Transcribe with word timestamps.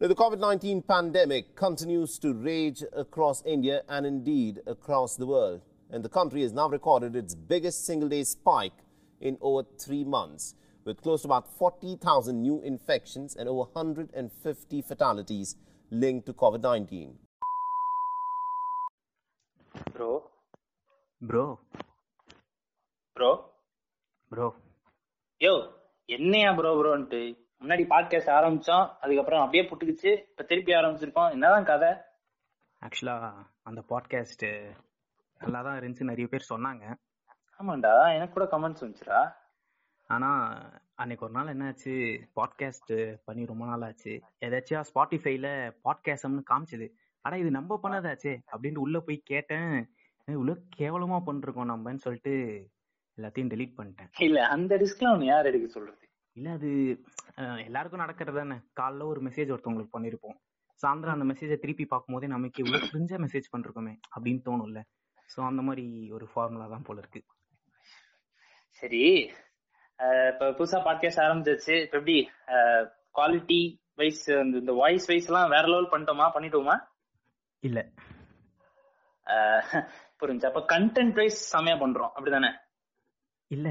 Now, 0.00 0.08
the 0.08 0.14
COVID 0.14 0.38
19 0.38 0.82
pandemic 0.82 1.54
continues 1.54 2.18
to 2.18 2.34
rage 2.34 2.82
across 2.94 3.42
India 3.46 3.82
and 3.88 4.04
indeed 4.04 4.60
across 4.66 5.16
the 5.16 5.26
world. 5.26 5.60
And 5.90 6.04
the 6.04 6.08
country 6.08 6.42
has 6.42 6.52
now 6.52 6.68
recorded 6.68 7.14
its 7.14 7.34
biggest 7.34 7.86
single 7.86 8.08
day 8.08 8.24
spike 8.24 8.72
in 9.20 9.38
over 9.40 9.62
three 9.78 10.04
months, 10.04 10.54
with 10.84 11.00
close 11.00 11.22
to 11.22 11.28
about 11.28 11.46
40,000 11.56 12.42
new 12.42 12.60
infections 12.62 13.36
and 13.36 13.48
over 13.48 13.70
150 13.70 14.82
fatalities 14.82 15.56
linked 15.90 16.26
to 16.26 16.32
COVID 16.34 16.60
19. 16.60 17.14
Bro 19.94 20.10
bro 21.28 21.44
bro 23.16 23.30
bro 24.32 24.46
yo 25.40 25.54
என்னையா 26.08 26.50
bro 26.58 26.70
ப்ரோன்ட்டு 26.80 27.20
முன்னாடி 27.63 27.83
podcast 27.89 28.31
ஆரம்பிச்சோம் 28.31 28.97
அதுக்கப்புறம் 28.99 29.39
அப்படியே 29.39 29.69
புட்டுக்குச்சு. 29.69 30.21
இப்ப 30.29 30.43
திருப்பி 30.43 30.73
ஆரம்பிச்சிருக்கோம். 30.73 31.31
என்னதான் 31.31 31.63
கதை? 31.63 31.89
ஆக்சுவலாக 32.81 33.33
அந்த 33.61 33.83
பாட்காஸ்ட் 33.89 34.75
நல்லா 35.39 35.61
தான் 35.61 35.79
இருந்துச்சு. 35.79 36.03
நிறைய 36.03 36.27
பேர் 36.27 36.45
சொன்னாங்க. 36.49 36.95
ஆமாண்டா 37.59 38.15
எனக்கு 38.15 38.33
கூட 38.33 38.57
கமெண்ட்ஸ் 38.57 38.81
வந்துச்சுடா. 38.81 39.33
ஆனால் 40.07 40.71
அன்னைக்கு 40.95 41.29
ஒரு 41.29 41.33
நாள் 41.33 41.57
என்னாச்சு? 41.57 42.21
பாட்காஸ்ட் 42.35 43.17
பண்ணி 43.25 43.45
ரொம்ப 43.45 43.65
நாள் 43.65 43.81
ஆச்சு 43.81 44.21
ஏதாச்சும் 44.45 44.83
ஸ்பாட்டிஃபைல 44.93 45.75
பாட்காஸ்டம்னு 45.83 46.43
காமிச்சது. 46.49 46.89
அட 47.21 47.37
இது 47.37 47.51
நம்ம 47.51 47.79
பண்ணதாச்சே 47.83 48.37
அப்படின்ட்டு 48.51 48.77
உள்ள 48.77 48.99
போய் 48.99 49.21
கேட்டேன். 49.25 49.89
ஏய், 50.25 50.35
இவ்வளோ 50.35 50.55
கேவலமா 50.77 51.21
பண்ணிருக்கோம் 51.25 51.69
நம்மன்னு 51.69 51.97
சொல்லிட்டு 51.97 52.67
எல்லாத்தையும் 53.17 53.51
delete 53.53 53.73
பண்ணிட்டேன். 53.77 54.09
இல்ல 54.19 54.47
அந்த 54.47 54.77
ரிஸ்க்லாம் 54.77 55.11
ஒன்னு 55.11 55.25
யார் 55.25 55.45
எடுக்க 55.45 55.67
சொல்றது? 55.67 56.08
இல்ல 56.39 56.51
அது 56.57 56.69
எல்லாருக்கும் 57.67 58.01
நடக்கிறது 58.01 58.37
தானே 58.37 58.57
காலைல 58.79 59.05
ஒரு 59.13 59.19
மெசேஜ் 59.27 59.51
ஒருத்தவங்களுக்கு 59.53 59.95
பண்ணிருப்போம். 59.95 60.37
சாயந்தரம் 60.81 61.15
அந்த 61.17 61.25
மெசேஜை 61.31 61.55
திருப்பி 61.63 61.85
பார்க்கும்போதே 61.85 62.27
நமக்கு 62.33 62.61
இவ்வளவு 62.63 62.89
கிரிஞ்சா 62.91 63.17
மெசேஜ் 63.23 63.51
பண்ணிருக்கோமே 63.53 63.93
அப்படின்னு 64.15 64.41
தோணும்ல. 64.47 64.81
சோ 65.33 65.39
அந்த 65.47 65.61
மாதிரி 65.61 65.85
ஒரு 66.11 66.25
ஃபார்முலா 66.33 66.67
தான் 66.67 66.85
போல 66.87 67.01
இருக்கு. 67.03 67.21
சரி. 68.81 69.03
இப்ப 70.31 70.51
புதுசா 70.57 70.79
பாட்காஸ்ட் 70.87 71.23
ஆரம்பிச்சிருச்சு 71.25 71.75
இப்ப 71.85 71.97
எப்படி? 71.97 72.17
குவாலிட்டி 73.17 73.61
வைஸ் 74.01 74.23
இந்த 74.55 74.73
வாய்ஸ் 74.81 75.07
வைஸ் 75.11 75.29
எல்லாம் 75.29 75.53
வேற 75.55 75.65
லெவல் 75.67 75.91
பண்ணிட்டோமா? 75.93 76.27
பண்ணிட்டோமா? 76.35 76.75
இல்ல. 77.63 77.79
புரிஞ்சு. 80.21 80.45
அப்ப 80.51 80.61
கண்டென்ட் 80.75 81.17
வைஸ் 81.21 81.41
செமையா 81.55 81.77
பண்றோம். 81.83 82.13
அப்படிதானே? 82.17 82.51
இல்ல. 83.51 83.67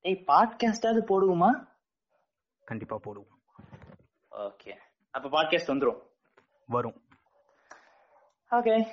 ஏய் 0.00 0.24
பாட்காஸ்டாவது 0.26 1.00
போடுவோமா? 1.08 1.68
கண்டிப்பா 2.64 2.96
போடுவோம். 2.96 3.36
ஓகே 4.30 4.76
அப்ப 5.10 5.28
பாட்காஸ்ட் 5.28 5.70
வந்துரும். 5.70 6.02
வரும். 6.66 7.02
ஓகே 8.50 8.88